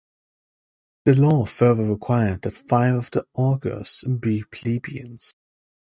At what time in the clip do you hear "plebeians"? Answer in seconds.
4.49-5.35